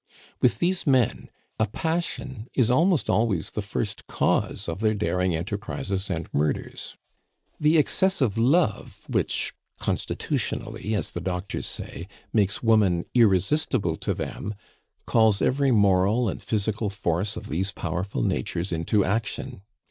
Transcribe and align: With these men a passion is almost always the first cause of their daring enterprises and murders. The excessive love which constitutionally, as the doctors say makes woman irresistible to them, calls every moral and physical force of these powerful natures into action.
With 0.41 0.57
these 0.57 0.87
men 0.87 1.29
a 1.59 1.67
passion 1.67 2.47
is 2.55 2.71
almost 2.71 3.07
always 3.07 3.51
the 3.51 3.61
first 3.61 4.07
cause 4.07 4.67
of 4.67 4.79
their 4.79 4.95
daring 4.95 5.35
enterprises 5.35 6.09
and 6.09 6.27
murders. 6.33 6.97
The 7.59 7.77
excessive 7.77 8.35
love 8.35 9.03
which 9.09 9.53
constitutionally, 9.77 10.95
as 10.95 11.11
the 11.11 11.21
doctors 11.21 11.67
say 11.67 12.07
makes 12.33 12.63
woman 12.63 13.05
irresistible 13.13 13.95
to 13.97 14.15
them, 14.15 14.55
calls 15.05 15.39
every 15.39 15.69
moral 15.69 16.29
and 16.29 16.41
physical 16.41 16.89
force 16.89 17.37
of 17.37 17.49
these 17.49 17.71
powerful 17.71 18.23
natures 18.23 18.71
into 18.71 19.05
action. 19.05 19.61